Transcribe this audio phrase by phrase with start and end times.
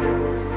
[0.00, 0.49] Thank you.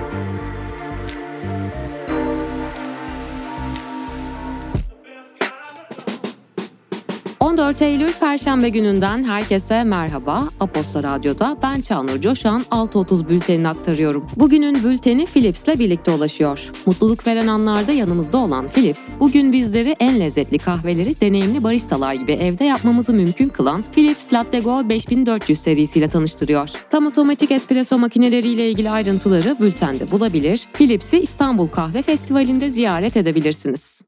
[7.54, 10.48] 14 Eylül Perşembe gününden herkese merhaba.
[10.60, 14.28] Aposto Radyo'da ben Çağnur Coşan 6.30 bültenini aktarıyorum.
[14.36, 16.72] Bugünün bülteni Philips'le birlikte ulaşıyor.
[16.86, 22.64] Mutluluk veren anlarda yanımızda olan Philips, bugün bizleri en lezzetli kahveleri deneyimli baristalar gibi evde
[22.64, 26.70] yapmamızı mümkün kılan Philips Latte Go 5400 serisiyle tanıştırıyor.
[26.90, 34.02] Tam otomatik espresso makineleriyle ilgili ayrıntıları bültende bulabilir, Philips'i İstanbul Kahve Festivali'nde ziyaret edebilirsiniz.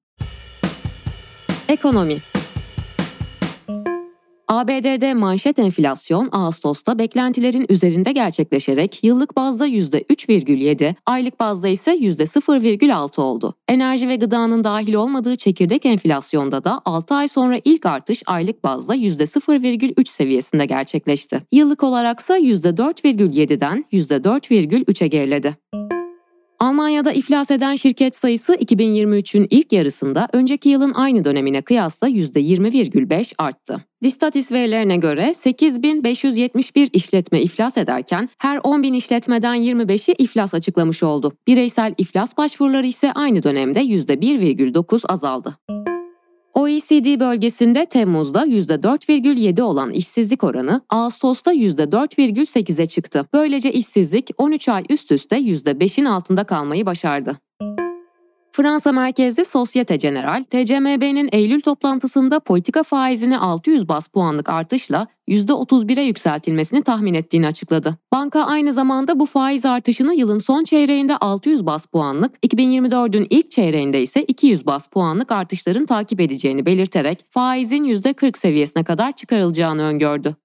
[1.67, 2.34] Ekonomi
[4.47, 13.53] ABD'de manşet enflasyon Ağustos'ta beklentilerin üzerinde gerçekleşerek yıllık bazda %3,7, aylık bazda ise %0,6 oldu.
[13.67, 18.95] Enerji ve gıdanın dahil olmadığı çekirdek enflasyonda da 6 ay sonra ilk artış aylık bazda
[18.95, 21.41] %0,3 seviyesinde gerçekleşti.
[21.51, 25.55] Yıllık olaraksa %4,7'den %4,3'e geriledi.
[26.59, 33.81] Almanya'da iflas eden şirket sayısı 2023'ün ilk yarısında önceki yılın aynı dönemine kıyasla %20,5 arttı.
[34.03, 41.31] Distatis verilerine göre 8571 işletme iflas ederken her 10.000 işletmeden 25'i iflas açıklamış oldu.
[41.47, 45.57] Bireysel iflas başvuruları ise aynı dönemde %1,9 azaldı.
[46.65, 53.25] OECD bölgesinde Temmuz'da %4,7 olan işsizlik oranı Ağustos'ta %4,8'e çıktı.
[53.33, 57.37] Böylece işsizlik 13 ay üst üste %5'in altında kalmayı başardı.
[58.55, 66.83] Fransa merkezli Societe General, TCMB'nin Eylül toplantısında politika faizini 600 bas puanlık artışla %31'e yükseltilmesini
[66.83, 67.97] tahmin ettiğini açıkladı.
[68.11, 74.01] Banka aynı zamanda bu faiz artışını yılın son çeyreğinde 600 bas puanlık, 2024'ün ilk çeyreğinde
[74.01, 80.35] ise 200 bas puanlık artışların takip edeceğini belirterek faizin %40 seviyesine kadar çıkarılacağını öngördü.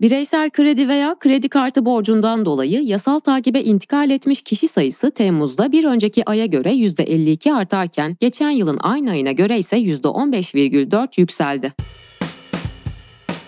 [0.00, 5.84] Bireysel kredi veya kredi kartı borcundan dolayı yasal takibe intikal etmiş kişi sayısı Temmuz'da bir
[5.84, 11.72] önceki aya göre %52 artarken geçen yılın aynı ayına göre ise %15,4 yükseldi.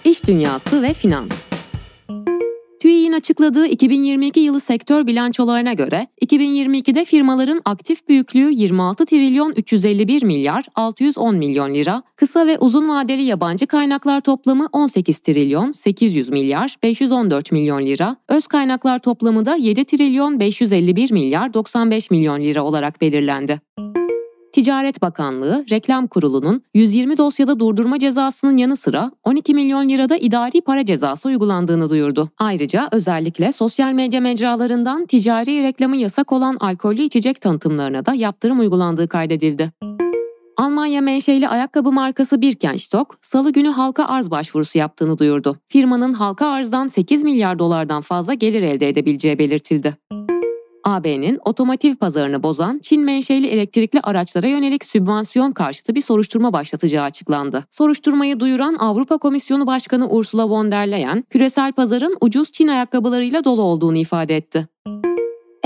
[0.05, 1.48] İş dünyası ve finans
[2.89, 10.65] TÜİ'nin açıkladığı 2022 yılı sektör bilançolarına göre 2022'de firmaların aktif büyüklüğü 26 trilyon 351 milyar
[10.75, 17.53] 610 milyon lira, kısa ve uzun vadeli yabancı kaynaklar toplamı 18 trilyon 800 milyar 514
[17.53, 23.61] milyon lira, öz kaynaklar toplamı da 7 trilyon 551 milyar 95 milyon lira olarak belirlendi.
[24.59, 30.85] Ticaret Bakanlığı, Reklam Kurulu'nun 120 dosyada durdurma cezasının yanı sıra 12 milyon lirada idari para
[30.85, 32.31] cezası uygulandığını duyurdu.
[32.39, 39.09] Ayrıca özellikle sosyal medya mecralarından ticari reklamı yasak olan alkollü içecek tanıtımlarına da yaptırım uygulandığı
[39.09, 39.71] kaydedildi.
[40.57, 45.57] Almanya menşeli ayakkabı markası Birkenstock, salı günü halka arz başvurusu yaptığını duyurdu.
[45.69, 49.97] Firmanın halka arzdan 8 milyar dolardan fazla gelir elde edebileceği belirtildi.
[50.89, 57.65] AB'nin otomotiv pazarını bozan Çin menşeli elektrikli araçlara yönelik sübvansiyon karşıtı bir soruşturma başlatacağı açıklandı.
[57.71, 63.63] Soruşturmayı duyuran Avrupa Komisyonu Başkanı Ursula von der Leyen, küresel pazarın ucuz Çin ayakkabılarıyla dolu
[63.63, 64.69] olduğunu ifade etti.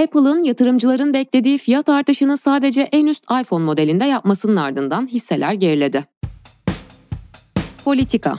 [0.03, 6.05] Apple'ın yatırımcıların beklediği fiyat artışını sadece en üst iPhone modelinde yapmasının ardından hisseler geriledi.
[7.85, 8.39] Politika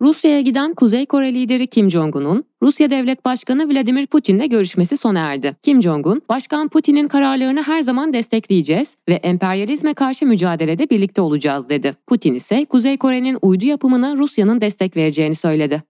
[0.00, 5.56] Rusya'ya giden Kuzey Kore lideri Kim Jong-un'un Rusya Devlet Başkanı Vladimir Putin'le görüşmesi sona erdi.
[5.62, 11.94] Kim Jong-un, Başkan Putin'in kararlarını her zaman destekleyeceğiz ve emperyalizme karşı mücadelede birlikte olacağız dedi.
[12.06, 15.82] Putin ise Kuzey Kore'nin uydu yapımına Rusya'nın destek vereceğini söyledi.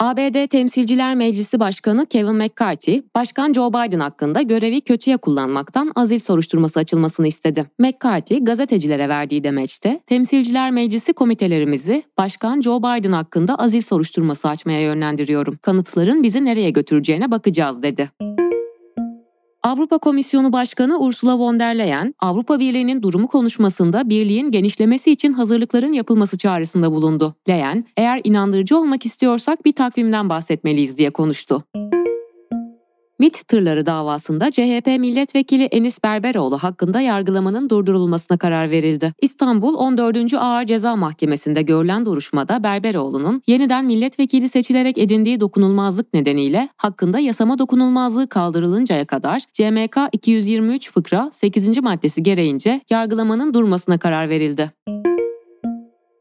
[0.00, 6.80] ABD Temsilciler Meclisi Başkanı Kevin McCarthy, Başkan Joe Biden hakkında görevi kötüye kullanmaktan azil soruşturması
[6.80, 7.66] açılmasını istedi.
[7.78, 15.56] McCarthy, gazetecilere verdiği demeçte, Temsilciler Meclisi komitelerimizi Başkan Joe Biden hakkında azil soruşturması açmaya yönlendiriyorum.
[15.56, 18.10] Kanıtların bizi nereye götüreceğine bakacağız dedi.
[19.62, 25.92] Avrupa Komisyonu Başkanı Ursula von der Leyen, Avrupa Birliği'nin durumu konuşmasında birliğin genişlemesi için hazırlıkların
[25.92, 27.34] yapılması çağrısında bulundu.
[27.48, 31.64] Leyen, eğer inandırıcı olmak istiyorsak bir takvimden bahsetmeliyiz diye konuştu.
[33.20, 39.12] MIT tırları davasında CHP milletvekili Enis Berberoğlu hakkında yargılamanın durdurulmasına karar verildi.
[39.22, 40.34] İstanbul 14.
[40.34, 48.28] Ağır Ceza Mahkemesi'nde görülen duruşmada Berberoğlu'nun yeniden milletvekili seçilerek edindiği dokunulmazlık nedeniyle hakkında yasama dokunulmazlığı
[48.28, 51.78] kaldırılıncaya kadar CMK 223 fıkra 8.
[51.78, 54.70] maddesi gereğince yargılamanın durmasına karar verildi.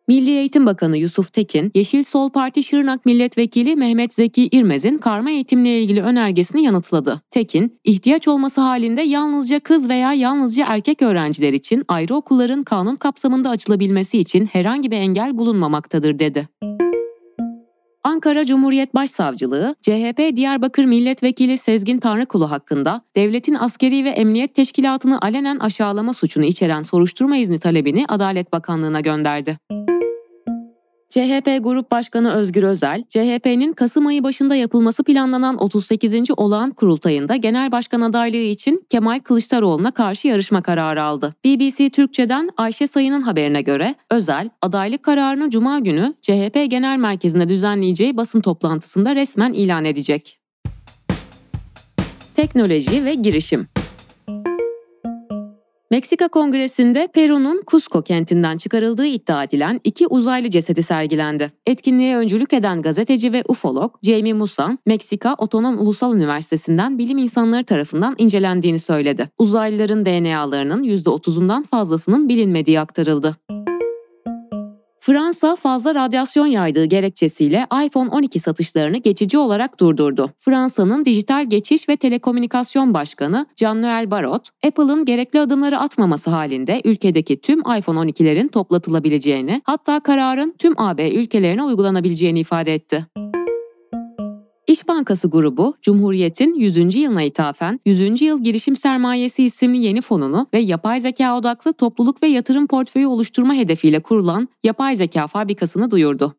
[0.10, 5.82] Milli Eğitim Bakanı Yusuf Tekin, Yeşil Sol Parti Şırnak Milletvekili Mehmet Zeki İrmez'in karma eğitimle
[5.82, 7.22] ilgili önergesini yanıtladı.
[7.32, 13.50] Tekin, ihtiyaç olması halinde yalnızca kız veya yalnızca erkek öğrenciler için ayrı okulların kanun kapsamında
[13.50, 16.48] açılabilmesi için herhangi bir engel bulunmamaktadır dedi.
[18.04, 25.60] Ankara Cumhuriyet Başsavcılığı, CHP Diyarbakır Milletvekili Sezgin Tanrıkulu hakkında devletin askeri ve emniyet teşkilatını alenen
[25.60, 29.58] aşağılama suçunu içeren soruşturma izni talebini Adalet Bakanlığı'na gönderdi.
[31.10, 36.14] CHP Grup Başkanı Özgür Özel, CHP'nin Kasım ayı başında yapılması planlanan 38.
[36.38, 41.36] olağan kurultayında genel başkan adaylığı için Kemal Kılıçdaroğlu'na karşı yarışma kararı aldı.
[41.46, 48.18] BBC Türkçe'den Ayşe Sayın'ın haberine göre Özel, adaylık kararını Cuma günü CHP Genel Merkezi'nde düzenleyeceği
[48.18, 50.40] basın toplantısında resmen ilan edecek.
[52.36, 53.68] Teknoloji ve girişim
[55.92, 61.52] Meksika Kongresi'nde Peru'nun Cusco kentinden çıkarıldığı iddia edilen iki uzaylı cesedi sergilendi.
[61.66, 68.16] Etkinliğe öncülük eden gazeteci ve ufolog Jamie Musan, Meksika Otonom Ulusal Üniversitesi'nden bilim insanları tarafından
[68.18, 69.30] incelendiğini söyledi.
[69.38, 73.36] Uzaylıların DNA'larının %30'undan fazlasının bilinmediği aktarıldı.
[75.10, 80.30] Fransa fazla radyasyon yaydığı gerekçesiyle iPhone 12 satışlarını geçici olarak durdurdu.
[80.40, 87.60] Fransa'nın Dijital Geçiş ve Telekomünikasyon Başkanı Jean-Noël Barrot, Apple'ın gerekli adımları atmaması halinde ülkedeki tüm
[87.60, 93.06] iPhone 12'lerin toplatılabileceğini, hatta kararın tüm AB ülkelerine uygulanabileceğini ifade etti.
[94.70, 96.96] İş Bankası grubu, Cumhuriyet'in 100.
[96.96, 98.22] yılına ithafen 100.
[98.22, 103.54] Yıl Girişim Sermayesi isimli yeni fonunu ve yapay zeka odaklı topluluk ve yatırım portföyü oluşturma
[103.54, 106.36] hedefiyle kurulan yapay zeka fabrikasını duyurdu.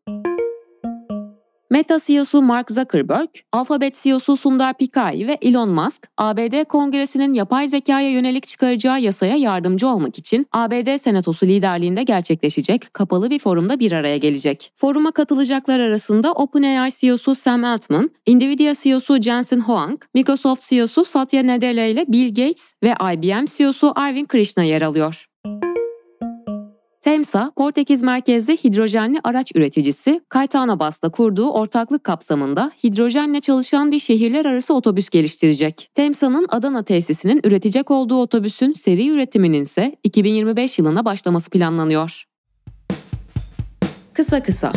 [1.71, 8.09] Meta CEO'su Mark Zuckerberg, Alphabet CEO'su Sundar Pichai ve Elon Musk, ABD Kongresi'nin yapay zekaya
[8.09, 14.17] yönelik çıkaracağı yasaya yardımcı olmak için ABD Senatosu liderliğinde gerçekleşecek kapalı bir forumda bir araya
[14.17, 14.71] gelecek.
[14.75, 21.85] Foruma katılacaklar arasında OpenAI CEO'su Sam Altman, Nvidia CEO'su Jensen Huang, Microsoft CEO'su Satya Nadella
[21.85, 25.30] ile Bill Gates ve IBM CEO'su Arvind Krishna yer alıyor.
[27.01, 34.45] Temsa, Portekiz merkezli hidrojenli araç üreticisi Caetano Bas'la kurduğu ortaklık kapsamında hidrojenle çalışan bir şehirler
[34.45, 35.89] arası otobüs geliştirecek.
[35.93, 42.23] Temsa'nın Adana tesisinin üretecek olduğu otobüsün seri üretiminin ise 2025 yılına başlaması planlanıyor.
[44.13, 44.73] Kısa kısa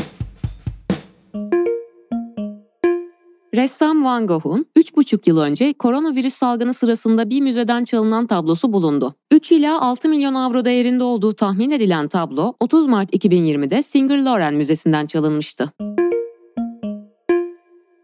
[3.56, 9.14] Ressam Van Gogh'un 3,5 yıl önce koronavirüs salgını sırasında bir müzeden çalınan tablosu bulundu.
[9.30, 14.54] 3 ila 6 milyon avro değerinde olduğu tahmin edilen tablo 30 Mart 2020'de Singer Loren
[14.54, 15.72] Müzesi'nden çalınmıştı.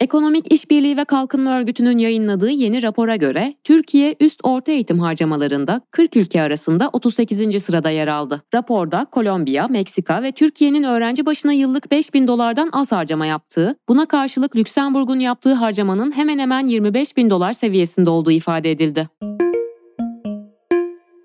[0.01, 6.17] Ekonomik İşbirliği ve Kalkınma Örgütü'nün yayınladığı yeni rapora göre Türkiye üst orta eğitim harcamalarında 40
[6.17, 7.63] ülke arasında 38.
[7.63, 8.43] sırada yer aldı.
[8.55, 14.07] Raporda Kolombiya, Meksika ve Türkiye'nin öğrenci başına yıllık 5 bin dolardan az harcama yaptığı, buna
[14.07, 19.09] karşılık Lüksemburg'un yaptığı harcamanın hemen hemen 25 bin dolar seviyesinde olduğu ifade edildi.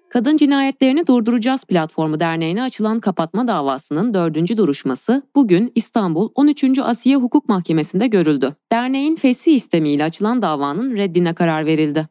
[0.10, 6.80] Kadın Cinayetlerini Durduracağız Platformu Derneği'ne açılan kapatma davasının dördüncü duruşması bugün İstanbul 13.
[6.80, 8.56] Asiye Hukuk Mahkemesi'nde görüldü.
[8.72, 12.08] Derneğin fesih istemiyle açılan davanın reddine karar verildi.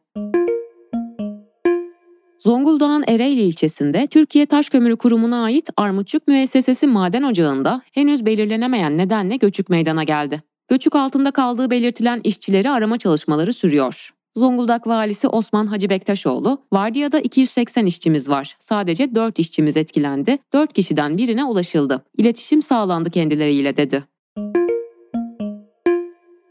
[2.39, 9.35] Zonguldak'ın Ereğli ilçesinde Türkiye Taş Kömürü Kurumu'na ait Armutçuk Müessesesi maden ocağında henüz belirlenemeyen nedenle
[9.35, 10.43] göçük meydana geldi.
[10.67, 14.11] Göçük altında kaldığı belirtilen işçileri arama çalışmaları sürüyor.
[14.37, 18.55] Zonguldak valisi Osman Hacı Bektaşoğlu, vardiyada 280 işçimiz var.
[18.59, 20.37] Sadece 4 işçimiz etkilendi.
[20.53, 22.05] 4 kişiden birine ulaşıldı.
[22.17, 24.03] İletişim sağlandı kendileriyle dedi.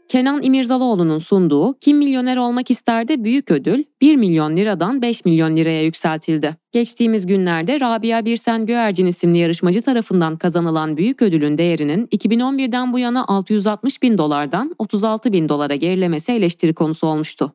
[0.07, 5.83] Kenan İmirzalıoğlu'nun sunduğu Kim Milyoner Olmak İster'de büyük ödül 1 milyon liradan 5 milyon liraya
[5.83, 6.57] yükseltildi.
[6.71, 13.25] Geçtiğimiz günlerde Rabia Birsen Göercin isimli yarışmacı tarafından kazanılan büyük ödülün değerinin 2011'den bu yana
[13.27, 17.53] 660 bin dolardan 36 bin dolara gerilemesi eleştiri konusu olmuştu.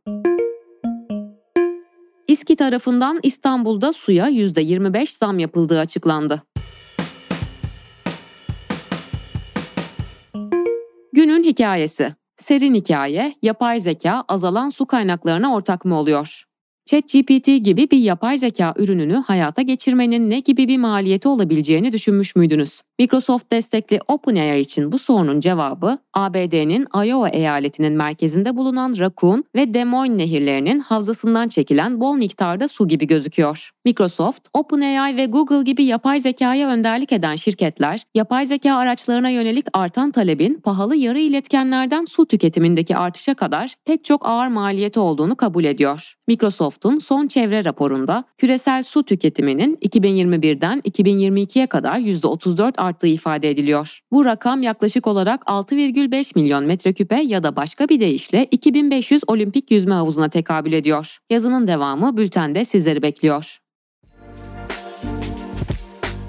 [2.29, 6.43] İSKİ tarafından İstanbul'da suya %25 zam yapıldığı açıklandı.
[11.13, 16.45] Günün hikayesi Serin hikaye, yapay zeka azalan su kaynaklarına ortak mı oluyor?
[16.85, 22.83] ChatGPT gibi bir yapay zeka ürününü hayata geçirmenin ne gibi bir maliyeti olabileceğini düşünmüş müydünüz?
[23.01, 29.85] Microsoft destekli OpenAI için bu sorunun cevabı ABD'nin Iowa eyaletinin merkezinde bulunan Raccoon ve Des
[29.85, 33.71] Moines nehirlerinin havzasından çekilen bol miktarda su gibi gözüküyor.
[33.85, 40.11] Microsoft, OpenAI ve Google gibi yapay zekaya önderlik eden şirketler, yapay zeka araçlarına yönelik artan
[40.11, 46.15] talebin pahalı yarı iletkenlerden su tüketimindeki artışa kadar pek çok ağır maliyeti olduğunu kabul ediyor.
[46.29, 54.01] Microsoft'un son çevre raporunda küresel su tüketiminin 2021'den 2022'ye kadar %34 arttığı ifade ediliyor.
[54.13, 59.95] Bu rakam yaklaşık olarak 6,5 milyon metreküpe ya da başka bir deyişle 2500 olimpik yüzme
[59.95, 61.19] havuzuna tekabül ediyor.
[61.31, 63.59] Yazının devamı bültende sizleri bekliyor.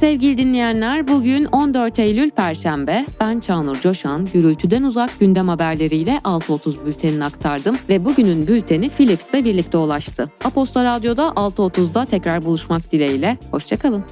[0.02, 3.06] Sevgili dinleyenler bugün 14 Eylül Perşembe.
[3.20, 9.78] Ben Çağnur Coşan, gürültüden uzak gündem haberleriyle 6.30 bültenini aktardım ve bugünün bülteni Philips'te birlikte
[9.78, 10.32] ulaştı.
[10.44, 13.38] Aposto Radyo'da 6.30'da tekrar buluşmak dileğiyle.
[13.52, 14.04] Hoşçakalın.